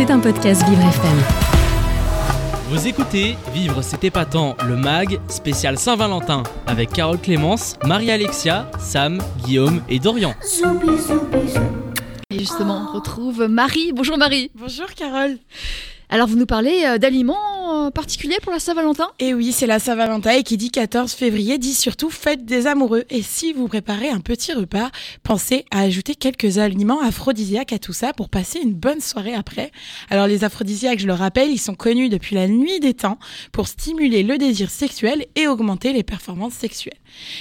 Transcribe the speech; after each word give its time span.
C'est 0.00 0.10
un 0.10 0.18
podcast 0.18 0.66
Vivre 0.66 0.80
FM. 0.80 1.18
Vous 2.70 2.88
écoutez 2.88 3.36
Vivre 3.52 3.82
c'est 3.82 4.02
épatant, 4.02 4.56
le 4.66 4.74
MAG 4.74 5.20
spécial 5.28 5.76
Saint-Valentin 5.76 6.42
avec 6.66 6.90
Carole 6.90 7.18
Clémence, 7.18 7.76
Marie-Alexia, 7.84 8.70
Sam, 8.78 9.20
Guillaume 9.44 9.82
et 9.90 9.98
Dorian. 9.98 10.32
Et 12.30 12.38
justement, 12.38 12.88
on 12.88 12.94
retrouve 12.94 13.46
Marie. 13.46 13.92
Bonjour 13.92 14.16
Marie. 14.16 14.50
Bonjour 14.54 14.86
Carole. 14.96 15.36
Alors 16.08 16.28
vous 16.28 16.36
nous 16.36 16.46
parlez 16.46 16.82
euh, 16.86 16.96
d'aliments 16.96 17.79
particuliers 17.90 18.38
pour 18.42 18.52
la 18.52 18.58
Saint-Valentin? 18.58 19.08
Et 19.18 19.34
oui, 19.34 19.52
c'est 19.52 19.66
la 19.66 19.78
Saint-Valentin 19.78 20.30
et 20.32 20.42
qui 20.42 20.56
dit 20.56 20.70
14 20.70 21.12
février 21.12 21.58
dit 21.58 21.74
surtout 21.74 22.10
fête 22.10 22.44
des 22.44 22.66
amoureux. 22.66 23.04
Et 23.10 23.22
si 23.22 23.52
vous 23.52 23.68
préparez 23.68 24.08
un 24.08 24.20
petit 24.20 24.52
repas, 24.52 24.90
pensez 25.22 25.64
à 25.70 25.80
ajouter 25.80 26.14
quelques 26.14 26.58
aliments 26.58 27.00
aphrodisiaques 27.00 27.72
à 27.72 27.78
tout 27.78 27.92
ça 27.92 28.12
pour 28.12 28.28
passer 28.28 28.60
une 28.60 28.74
bonne 28.74 29.00
soirée 29.00 29.34
après. 29.34 29.70
Alors 30.10 30.26
les 30.26 30.44
aphrodisiaques, 30.44 30.98
je 31.00 31.06
le 31.06 31.12
rappelle, 31.14 31.50
ils 31.50 31.58
sont 31.58 31.74
connus 31.74 32.08
depuis 32.08 32.34
la 32.34 32.48
nuit 32.48 32.80
des 32.80 32.94
temps 32.94 33.18
pour 33.52 33.68
stimuler 33.68 34.22
le 34.22 34.38
désir 34.38 34.70
sexuel 34.70 35.26
et 35.36 35.46
augmenter 35.46 35.92
les 35.92 36.02
performances 36.02 36.54
sexuelles. 36.54 36.98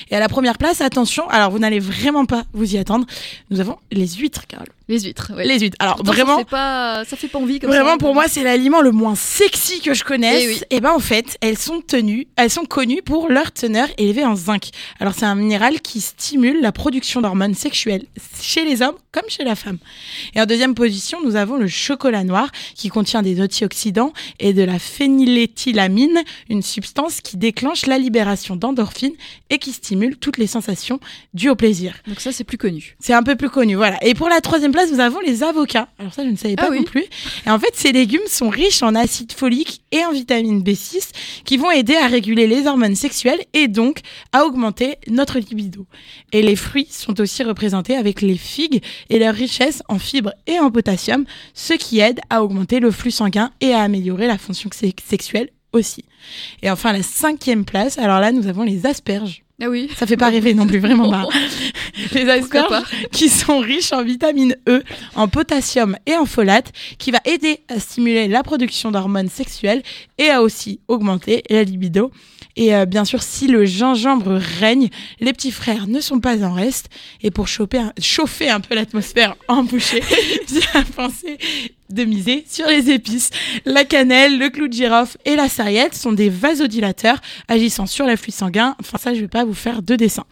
Et 0.10 0.16
à 0.16 0.20
la 0.20 0.30
première 0.30 0.58
place, 0.58 0.82
attention, 0.82 1.28
alors 1.30 1.52
vous 1.52 1.60
n'allez 1.60 1.80
vraiment 1.80 2.26
pas 2.26 2.44
vous 2.54 2.76
y 2.76 2.78
attendre, 2.78 3.06
nous 3.50 3.60
avons 3.60 3.78
les 3.92 4.08
huîtres, 4.08 4.48
Carole. 4.48 4.68
Les 4.88 5.02
huîtres, 5.02 5.32
ouais. 5.36 5.46
Les 5.46 5.60
huîtres. 5.60 5.78
Alors 5.80 5.98
Pourtant, 5.98 6.12
vraiment... 6.12 6.38
ça 6.38 6.44
fait 6.44 6.50
pas, 6.50 7.06
ça 7.06 7.16
fait 7.18 7.28
pas 7.28 7.38
envie 7.38 7.60
comme 7.60 7.70
Vraiment, 7.70 7.92
ça. 7.92 7.98
pour 7.98 8.16
moi, 8.16 8.26
c'est 8.28 8.42
l'aliment 8.44 8.82
le 8.82 8.92
moins 8.92 9.14
sexy 9.14 9.82
que 9.82 9.94
je 9.94 10.04
connaisse. 10.04 10.39
Eh 10.42 10.48
oui. 10.48 10.62
Et 10.70 10.80
ben, 10.82 10.92
en 10.92 11.00
fait, 11.00 11.38
elles 11.42 11.58
sont 11.58 11.82
tenues, 11.82 12.28
elles 12.36 12.50
sont 12.50 12.66
connues 12.66 13.02
pour 13.02 13.30
leur 13.30 13.52
teneur 13.52 13.88
élevée 13.98 14.26
en 14.26 14.36
zinc. 14.36 14.70
Alors, 15.00 15.14
c'est 15.14 15.26
un 15.26 15.36
minéral 15.36 15.82
qui 15.82 16.02
stimule 16.02 16.62
la 16.62 16.72
production 16.72 17.22
d'hormones 17.22 17.56
sexuelles 17.56 18.06
chez 18.42 18.64
les 18.66 18.82
hommes 18.82 18.96
comme 19.12 19.28
chez 19.30 19.44
la 19.44 19.56
femme. 19.56 19.78
Et 20.36 20.42
en 20.42 20.46
deuxième 20.46 20.76
position, 20.76 21.18
nous 21.24 21.36
avons 21.36 21.58
le 21.58 21.68
chocolat 21.68 22.24
noir 22.24 22.50
qui 22.76 22.90
contient 22.90 23.22
des 23.22 23.42
antioxydants 23.42 24.14
et 24.40 24.54
de 24.54 24.64
la 24.64 24.78
phényléthylamine, 24.80 26.20
une 26.50 26.62
substance 26.62 27.22
qui 27.22 27.38
déclenche 27.38 27.86
la 27.86 27.98
libération 27.98 28.56
d'endorphines 28.56 29.14
et 29.50 29.58
qui 29.58 29.72
stimule 29.72 30.18
toutes 30.18 30.38
les 30.38 30.48
sensations 30.48 31.00
dues 31.34 31.50
au 31.50 31.56
plaisir. 31.56 31.96
Donc 32.08 32.20
ça, 32.20 32.32
c'est 32.32 32.44
plus 32.44 32.58
connu. 32.58 32.96
C'est 33.00 33.14
un 33.14 33.24
peu 33.24 33.36
plus 33.36 33.50
connu, 33.50 33.76
voilà. 33.76 33.98
Et 34.04 34.14
pour 34.14 34.30
la 34.30 34.42
troisième 34.42 34.72
place, 34.72 34.92
nous 34.92 35.00
avons 35.00 35.20
les 35.20 35.44
avocats. 35.44 35.88
Alors 36.00 36.14
ça, 36.14 36.24
je 36.24 36.30
ne 36.30 36.36
savais 36.38 36.56
pas 36.56 36.66
Ah 36.68 36.72
oui. 36.72 36.80
non 36.80 36.84
plus. 36.84 37.06
Et 37.46 37.50
en 37.50 37.60
fait, 37.60 37.72
ces 37.74 37.92
légumes 37.92 38.20
sont 38.28 38.50
riches 38.50 38.84
en 38.84 38.96
acide 38.96 39.32
folique 39.32 39.82
et 39.92 40.04
en 40.06 40.12
vitamine 40.20 40.62
B6 40.62 41.10
qui 41.46 41.58
vont 41.58 41.72
aider 41.72 41.96
à 41.96 42.08
réguler 42.08 42.48
les 42.48 42.68
hormones 42.68 42.96
sexuelles 42.96 43.42
et 43.54 43.68
donc 43.68 44.00
à 44.32 44.46
augmenter 44.46 44.98
notre 45.08 45.40
libido. 45.40 45.86
Et 46.32 46.42
les 46.42 46.56
fruits 46.56 46.88
sont 46.90 47.20
aussi 47.22 47.44
représentés 47.44 47.96
avec 47.96 48.22
les 48.22 48.38
figues 48.38 48.82
et 49.10 49.20
leur 49.20 49.34
richesse 49.34 49.82
en 49.90 50.00
fibres 50.00 50.34
et 50.48 50.60
en 50.60 50.70
potassium, 50.72 51.26
ce 51.54 51.74
qui 51.74 52.00
aide 52.00 52.20
à 52.30 52.44
augmenter 52.44 52.80
le 52.80 52.92
flux 52.92 53.12
sanguin 53.12 53.52
et 53.62 53.74
à 53.74 53.82
améliorer 53.82 54.28
la 54.28 54.38
fonction 54.38 54.70
se- 54.74 54.86
sexuelle 55.08 55.50
aussi. 55.74 56.04
Et 56.64 56.70
enfin, 56.70 56.94
la 56.94 57.04
cinquième 57.04 57.64
place, 57.66 57.98
alors 57.98 58.20
là, 58.20 58.32
nous 58.32 58.48
avons 58.48 58.64
les 58.64 58.86
asperges. 58.86 59.44
Ah 59.62 59.68
oui. 59.70 59.90
Ça 59.98 60.08
fait 60.08 60.16
pas 60.18 60.30
rêver 60.30 60.54
non 60.54 60.66
plus, 60.66 60.80
vraiment 60.80 61.10
pas. 61.12 61.28
Les 62.14 62.30
asperges 62.30 62.84
qui 63.12 63.30
sont 63.30 63.60
riches 63.60 63.94
en 63.94 64.04
vitamine 64.04 64.56
E, 64.68 64.84
en 65.16 65.28
potassium 65.28 65.98
et 66.06 66.16
en 66.16 66.26
folate, 66.26 66.72
qui 66.98 67.12
va 67.12 67.20
aider 67.26 67.60
à 67.68 67.80
stimuler 67.80 68.28
la 68.28 68.44
production 68.44 68.92
d'hormones 68.92 69.30
sexuelles 69.30 69.84
et 70.18 70.30
à 70.30 70.42
aussi 70.42 70.80
augmenter 70.88 71.44
la 71.50 71.64
libido. 71.64 72.12
Et 72.56 72.76
euh, 72.76 72.86
bien 72.86 73.06
sûr, 73.06 73.24
si 73.24 73.48
le 73.48 73.66
gingembre 73.66 74.40
règne, 74.60 74.90
les 75.20 75.34
petits 75.34 75.52
frères 75.52 75.88
ne 75.88 76.02
sont 76.02 76.20
pas 76.20 76.44
en 76.44 76.54
reste. 76.54 76.90
Et 77.22 77.32
pour 77.32 77.48
chauffer 77.48 77.78
un, 77.78 77.94
chauffer 78.02 78.50
un 78.50 78.60
peu 78.60 78.76
l'atmosphère 78.76 79.36
en 79.48 79.64
bouchée, 79.64 80.04
j'ai 80.48 80.84
pensé 80.96 81.38
de 81.90 82.04
miser 82.04 82.46
sur 82.48 82.68
les 82.68 82.92
épices. 82.92 83.30
La 83.66 83.84
cannelle, 83.84 84.38
le 84.38 84.50
clou 84.50 84.68
de 84.68 84.74
girofle 84.74 85.18
et 85.26 85.36
la 85.36 85.50
sarriette 85.50 85.96
sont 85.96 86.12
des 86.12 86.30
vasodilateurs 86.30 87.20
agissant 87.48 87.86
sur 87.86 88.06
l'afflux 88.06 88.32
sanguin. 88.32 88.76
Enfin, 88.80 88.98
ça, 88.98 89.14
je 89.14 89.22
vais 89.22 89.28
pas 89.28 89.46
vous 89.46 89.54
faire 89.54 89.82
de 89.82 89.96
dessin. 89.96 90.26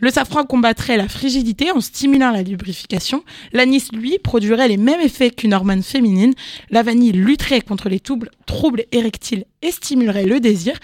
Le 0.00 0.10
safran 0.10 0.44
combattrait 0.44 0.96
la 0.96 1.08
frigidité 1.08 1.70
en 1.70 1.80
stimulant 1.80 2.30
la 2.30 2.42
lubrification. 2.42 3.24
L'anis, 3.52 3.92
lui, 3.92 4.18
produirait 4.18 4.68
les 4.68 4.76
mêmes 4.76 5.00
effets 5.00 5.30
qu'une 5.30 5.54
hormone 5.54 5.82
féminine. 5.82 6.34
La 6.70 6.82
vanille 6.82 7.12
lutterait 7.12 7.60
contre 7.60 7.88
les 7.88 8.00
troubles, 8.00 8.30
troubles 8.46 8.84
érectiles 8.92 9.44
et 9.62 9.70
stimulerait 9.70 10.26
le 10.26 10.40
désir. 10.40 10.78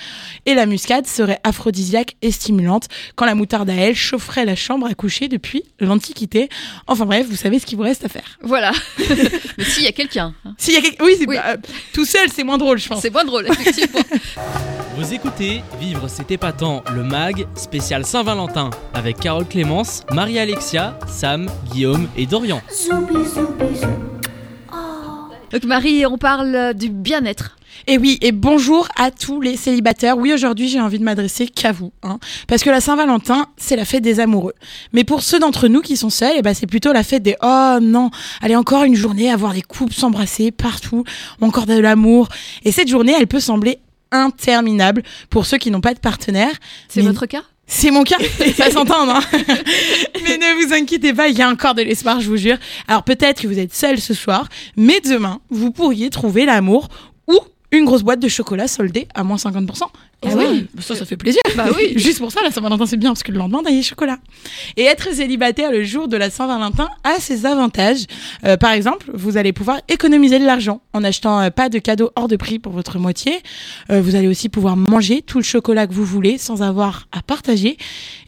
Et 0.47 0.54
la 0.54 0.66
muscade 0.66 1.06
serait 1.06 1.41
aphrodisiaque 1.44 2.16
et 2.22 2.31
stimulante 2.31 2.88
quand 3.16 3.26
la 3.26 3.34
moutarde 3.34 3.70
à 3.70 3.75
elle 3.75 3.94
chaufferait 3.94 4.44
la 4.44 4.56
chambre 4.56 4.86
à 4.86 4.94
coucher 4.94 5.28
depuis 5.28 5.62
l'Antiquité. 5.81 6.48
Enfin 6.86 7.06
bref, 7.06 7.26
vous 7.28 7.36
savez 7.36 7.58
ce 7.58 7.66
qu'il 7.66 7.76
vous 7.76 7.84
reste 7.84 8.04
à 8.04 8.08
faire. 8.08 8.38
Voilà. 8.42 8.72
Mais 9.58 9.64
s'il 9.64 9.84
y 9.84 9.88
a 9.88 9.92
quelqu'un, 9.92 10.17
hein. 10.18 10.34
S'il 10.58 10.74
y 10.74 10.76
a 10.76 10.80
quelque- 10.80 11.02
Oui, 11.02 11.16
c'est 11.18 11.26
Oui. 11.28 11.36
pas- 11.36 11.52
euh, 11.52 11.56
tout 11.92 12.04
seul, 12.04 12.28
c'est 12.34 12.44
moins 12.44 12.58
drôle, 12.58 12.78
je 12.78 12.88
pense. 12.88 13.00
c'est 13.00 13.12
moins 13.12 13.24
drôle, 13.24 13.46
effectivement. 13.48 14.00
Vous 14.96 15.14
écoutez 15.14 15.62
Vivre 15.80 16.08
c'est 16.08 16.30
épatant, 16.32 16.82
le 16.92 17.04
MAG 17.04 17.46
spécial 17.54 18.04
Saint-Valentin 18.04 18.70
avec 18.94 19.18
Carole 19.20 19.46
Clémence, 19.46 20.02
Marie-Alexia, 20.12 20.98
Sam, 21.06 21.48
Guillaume 21.72 22.08
et 22.16 22.26
Dorian. 22.26 22.60
Donc 25.50 25.64
Marie, 25.64 26.04
on 26.04 26.19
parle 26.19 26.54
euh, 26.54 26.72
du 26.75 26.91
bien-être. 26.91 27.56
Et 27.86 27.97
oui, 27.97 28.19
et 28.20 28.32
bonjour 28.32 28.86
à 28.97 29.10
tous 29.10 29.41
les 29.41 29.56
célibataires. 29.56 30.19
Oui, 30.19 30.32
aujourd'hui, 30.32 30.69
j'ai 30.69 30.81
envie 30.81 30.98
de 30.98 31.04
m'adresser 31.04 31.47
qu'à 31.47 31.72
vous, 31.72 31.92
hein, 32.03 32.19
parce 32.48 32.62
que 32.62 32.70
la 32.70 32.82
Saint-Valentin, 32.82 33.47
c'est 33.56 33.76
la 33.76 33.87
fête 33.87 34.03
des 34.03 34.20
amoureux. 34.20 34.53
Mais 34.92 35.04
pour 35.04 35.22
ceux 35.22 35.38
d'entre 35.38 35.69
nous 35.69 35.81
qui 35.81 35.97
sont 35.97 36.10
seuls, 36.10 36.34
eh 36.37 36.42
ben, 36.42 36.54
c'est 36.54 36.66
plutôt 36.66 36.92
la 36.92 37.03
fête 37.03 37.22
des 37.22 37.37
oh 37.42 37.78
non, 37.81 38.10
allez 38.42 38.56
encore 38.56 38.84
une 38.84 38.94
journée 38.94 39.31
à 39.31 39.37
voir 39.37 39.54
des 39.54 39.62
couples 39.62 39.94
s'embrasser 39.94 40.50
partout, 40.50 41.04
encore 41.41 41.66
de 41.66 41.78
l'amour. 41.78 42.28
Et 42.64 42.72
cette 42.72 42.88
journée, 42.88 43.14
elle 43.19 43.26
peut 43.26 43.41
sembler 43.41 43.78
interminable 44.10 45.03
pour 45.31 45.47
ceux 45.47 45.56
qui 45.56 45.70
n'ont 45.70 45.81
pas 45.81 45.94
de 45.94 46.00
partenaire. 46.00 46.53
C'est 46.88 47.00
Mais 47.00 47.08
votre 47.08 47.26
cas? 47.26 47.42
C'est 47.70 47.90
mon 47.90 48.02
cas, 48.02 48.16
ça 48.56 48.70
s'entend, 48.70 49.08
hein 49.08 49.20
Mais 50.24 50.38
ne 50.38 50.66
vous 50.66 50.72
inquiétez 50.72 51.12
pas, 51.12 51.28
il 51.28 51.36
y 51.36 51.42
a 51.42 51.48
encore 51.48 51.74
de 51.74 51.82
l'espoir, 51.82 52.18
je 52.20 52.28
vous 52.28 52.38
jure. 52.38 52.56
Alors 52.88 53.02
peut-être 53.02 53.42
que 53.42 53.46
vous 53.46 53.58
êtes 53.58 53.74
seul 53.74 54.00
ce 54.00 54.14
soir, 54.14 54.48
mais 54.76 55.00
demain, 55.00 55.40
vous 55.50 55.70
pourriez 55.70 56.08
trouver 56.08 56.46
l'amour 56.46 56.88
ou 57.28 57.38
une 57.70 57.84
grosse 57.84 58.02
boîte 58.02 58.20
de 58.20 58.28
chocolat 58.28 58.68
soldée 58.68 59.06
à 59.14 59.22
moins 59.22 59.36
50%. 59.36 59.82
Ah 60.26 60.30
ça, 60.30 60.36
oui. 60.36 60.66
ça, 60.80 60.96
ça 60.96 61.04
fait 61.04 61.16
plaisir. 61.16 61.40
Bah 61.56 61.66
oui. 61.76 61.92
Juste 61.96 62.18
pour 62.18 62.32
ça, 62.32 62.40
la 62.42 62.50
Saint-Valentin, 62.50 62.86
c'est 62.86 62.96
bien, 62.96 63.10
parce 63.10 63.22
que 63.22 63.30
le 63.30 63.38
lendemain, 63.38 63.60
on 63.62 63.66
a 63.66 63.70
des 63.70 63.82
chocolats. 63.84 64.18
Et 64.76 64.82
être 64.82 65.14
célibataire 65.14 65.70
le 65.70 65.84
jour 65.84 66.08
de 66.08 66.16
la 66.16 66.28
Saint-Valentin 66.28 66.88
a 67.04 67.20
ses 67.20 67.46
avantages. 67.46 68.04
Euh, 68.44 68.56
par 68.56 68.72
exemple, 68.72 69.10
vous 69.14 69.36
allez 69.36 69.52
pouvoir 69.52 69.78
économiser 69.88 70.40
de 70.40 70.44
l'argent 70.44 70.80
en 70.92 71.04
achetant 71.04 71.40
euh, 71.40 71.50
pas 71.50 71.68
de 71.68 71.78
cadeaux 71.78 72.10
hors 72.16 72.26
de 72.26 72.34
prix 72.36 72.58
pour 72.58 72.72
votre 72.72 72.98
moitié. 72.98 73.38
Euh, 73.90 74.00
vous 74.00 74.16
allez 74.16 74.26
aussi 74.28 74.48
pouvoir 74.48 74.76
manger 74.76 75.22
tout 75.22 75.38
le 75.38 75.44
chocolat 75.44 75.86
que 75.86 75.92
vous 75.92 76.04
voulez 76.04 76.36
sans 76.36 76.62
avoir 76.62 77.06
à 77.12 77.22
partager. 77.22 77.76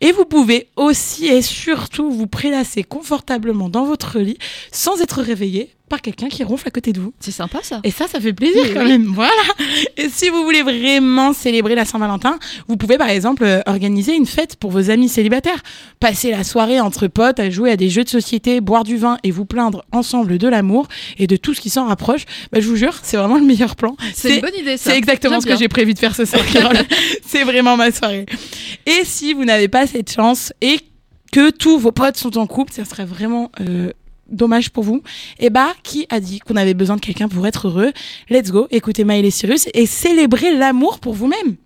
Et 0.00 0.12
vous 0.12 0.24
pouvez 0.24 0.68
aussi 0.76 1.26
et 1.26 1.42
surtout 1.42 2.10
vous 2.10 2.26
prélasser 2.28 2.84
confortablement 2.84 3.68
dans 3.68 3.84
votre 3.84 4.20
lit 4.20 4.38
sans 4.70 5.00
être 5.00 5.22
réveillé 5.22 5.70
par 5.88 6.00
quelqu'un 6.02 6.28
qui 6.28 6.44
ronfle 6.44 6.68
à 6.68 6.70
côté 6.70 6.92
de 6.92 7.00
vous. 7.00 7.12
C'est 7.18 7.32
sympa 7.32 7.58
ça. 7.64 7.80
Et 7.82 7.90
ça, 7.90 8.06
ça 8.06 8.20
fait 8.20 8.32
plaisir 8.32 8.62
Oui, 8.62 8.70
quand 8.72 8.82
oui. 8.84 8.90
même. 8.90 9.06
Voilà. 9.12 9.32
Et 9.96 10.08
si 10.08 10.28
vous 10.28 10.44
voulez 10.44 10.62
vraiment 10.62 11.32
célébrer 11.32 11.74
la 11.74 11.79
Saint-Valentin, 11.84 12.38
vous 12.68 12.76
pouvez 12.76 12.98
par 12.98 13.08
exemple 13.08 13.44
euh, 13.44 13.60
organiser 13.66 14.14
une 14.14 14.26
fête 14.26 14.56
pour 14.56 14.70
vos 14.70 14.90
amis 14.90 15.08
célibataires. 15.08 15.62
Passer 15.98 16.30
la 16.30 16.44
soirée 16.44 16.80
entre 16.80 17.06
potes 17.06 17.40
à 17.40 17.50
jouer 17.50 17.70
à 17.70 17.76
des 17.76 17.88
jeux 17.88 18.04
de 18.04 18.08
société, 18.08 18.60
boire 18.60 18.84
du 18.84 18.96
vin 18.96 19.18
et 19.22 19.30
vous 19.30 19.44
plaindre 19.44 19.84
ensemble 19.92 20.38
de 20.38 20.48
l'amour 20.48 20.88
et 21.18 21.26
de 21.26 21.36
tout 21.36 21.54
ce 21.54 21.60
qui 21.60 21.70
s'en 21.70 21.86
rapproche. 21.86 22.24
Bah, 22.52 22.60
je 22.60 22.68
vous 22.68 22.76
jure, 22.76 22.98
c'est 23.02 23.16
vraiment 23.16 23.36
le 23.36 23.44
meilleur 23.44 23.76
plan. 23.76 23.96
C'est 24.14 24.36
une 24.36 24.40
bonne 24.40 24.56
idée 24.58 24.76
ça. 24.76 24.90
C'est 24.90 24.98
exactement 24.98 25.40
ce 25.40 25.46
que 25.46 25.56
j'ai 25.56 25.68
prévu 25.68 25.94
de 25.94 25.98
faire 25.98 26.14
ce 26.14 26.24
soir, 26.24 26.42
c'est 27.26 27.44
vraiment 27.44 27.76
ma 27.76 27.90
soirée. 27.92 28.26
Et 28.86 29.04
si 29.04 29.34
vous 29.34 29.44
n'avez 29.44 29.68
pas 29.68 29.86
cette 29.86 30.12
chance 30.12 30.52
et 30.60 30.80
que 31.32 31.50
tous 31.50 31.78
vos 31.78 31.92
potes 31.92 32.16
sont 32.16 32.38
en 32.38 32.46
couple, 32.46 32.72
ça 32.72 32.84
serait 32.84 33.04
vraiment 33.04 33.50
euh, 33.60 33.90
dommage 34.30 34.70
pour 34.70 34.84
vous. 34.84 35.02
Et 35.38 35.50
bah, 35.50 35.72
qui 35.82 36.06
a 36.10 36.20
dit 36.20 36.40
qu'on 36.40 36.56
avait 36.56 36.74
besoin 36.74 36.96
de 36.96 37.00
quelqu'un 37.00 37.28
pour 37.28 37.46
être 37.46 37.68
heureux? 37.68 37.92
Let's 38.28 38.50
go, 38.50 38.66
écoutez 38.70 39.04
Miley 39.04 39.30
Cyrus 39.30 39.68
et 39.74 39.86
célébrez 39.86 40.56
l'amour 40.56 40.98
pour 40.98 41.14
vous-même. 41.14 41.56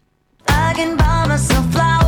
I 0.74 0.76
can 0.76 0.96
buy 0.96 1.24
myself 1.28 1.64
flowers, 1.70 2.03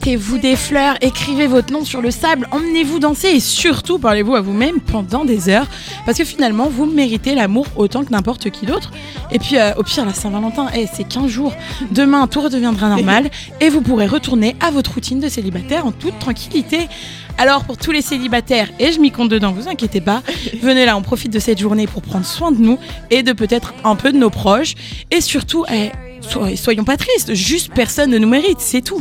achetez-vous 0.00 0.38
des 0.38 0.56
fleurs, 0.56 0.96
écrivez 1.02 1.46
votre 1.46 1.70
nom 1.74 1.84
sur 1.84 2.00
le 2.00 2.10
sable, 2.10 2.48
emmenez-vous 2.52 3.00
danser 3.00 3.28
et 3.28 3.40
surtout 3.40 3.98
parlez-vous 3.98 4.34
à 4.34 4.40
vous-même 4.40 4.80
pendant 4.80 5.26
des 5.26 5.50
heures. 5.50 5.66
Parce 6.06 6.16
que 6.16 6.24
finalement, 6.24 6.70
vous 6.70 6.86
méritez 6.86 7.34
l'amour 7.34 7.66
autant 7.76 8.02
que 8.02 8.10
n'importe 8.10 8.48
qui 8.48 8.64
d'autre. 8.64 8.92
Et 9.30 9.38
puis, 9.38 9.58
euh, 9.58 9.74
au 9.76 9.82
pire, 9.82 10.06
la 10.06 10.14
Saint-Valentin, 10.14 10.68
eh, 10.74 10.86
c'est 10.90 11.04
15 11.04 11.26
jours. 11.26 11.52
Demain, 11.90 12.26
tout 12.28 12.40
redeviendra 12.40 12.88
normal 12.88 13.30
et 13.60 13.68
vous 13.68 13.82
pourrez 13.82 14.06
retourner 14.06 14.56
à 14.60 14.70
votre 14.70 14.94
routine 14.94 15.20
de 15.20 15.28
célibataire 15.28 15.84
en 15.84 15.92
toute 15.92 16.18
tranquillité. 16.18 16.88
Alors, 17.36 17.64
pour 17.64 17.76
tous 17.76 17.92
les 17.92 18.02
célibataires, 18.02 18.70
et 18.78 18.92
je 18.92 19.00
m'y 19.00 19.10
compte 19.10 19.28
dedans, 19.28 19.52
vous 19.52 19.68
inquiétez 19.68 20.00
pas, 20.00 20.22
venez 20.62 20.86
là, 20.86 20.96
on 20.96 21.02
profite 21.02 21.32
de 21.32 21.38
cette 21.38 21.58
journée 21.58 21.86
pour 21.86 22.00
prendre 22.00 22.24
soin 22.24 22.52
de 22.52 22.58
nous 22.58 22.78
et 23.10 23.22
de 23.22 23.32
peut-être 23.32 23.74
un 23.84 23.96
peu 23.96 24.12
de 24.12 24.18
nos 24.18 24.30
proches. 24.30 24.74
Et 25.10 25.20
surtout, 25.20 25.66
eh, 25.70 25.90
soy- 26.20 26.56
soyons 26.56 26.84
pas 26.84 26.96
tristes, 26.96 27.34
juste 27.34 27.72
personne 27.74 28.10
ne 28.10 28.18
nous 28.18 28.28
mérite, 28.28 28.58
c'est 28.60 28.80
tout. 28.82 29.00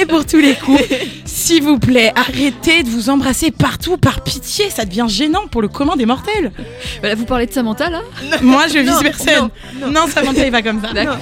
Et 0.00 0.06
pour 0.06 0.24
tous 0.26 0.38
les 0.38 0.54
coups, 0.54 0.82
s'il 1.24 1.62
vous 1.62 1.78
plaît, 1.78 2.12
arrêtez 2.16 2.82
de 2.82 2.88
vous 2.88 3.10
embrasser 3.10 3.50
partout 3.50 3.96
par 3.96 4.22
pitié, 4.22 4.70
ça 4.70 4.84
devient 4.84 5.06
gênant 5.08 5.46
pour 5.50 5.62
le 5.62 5.68
commun 5.68 5.96
des 5.96 6.06
mortels. 6.06 6.52
Voilà, 7.00 7.14
vous 7.14 7.24
parlez 7.24 7.46
de 7.46 7.52
Samantha 7.52 7.90
là 7.90 8.00
Moi, 8.42 8.66
je 8.68 8.78
vise 8.78 8.98
personne. 9.02 9.48
Non, 9.92 10.06
Samantha, 10.08 10.44
il 10.46 10.52
va 10.52 10.62
comme 10.62 10.80
ça. 10.82 10.92
D'accord. 10.92 11.16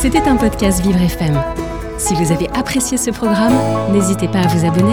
C'était 0.00 0.22
un 0.22 0.36
podcast 0.36 0.80
Vivre 0.82 1.00
FM. 1.00 1.40
Si 1.98 2.14
vous 2.14 2.32
avez 2.32 2.48
apprécié 2.54 2.98
ce 2.98 3.10
programme, 3.10 3.54
n'hésitez 3.92 4.28
pas 4.28 4.40
à 4.40 4.46
vous 4.48 4.66
abonner. 4.66 4.92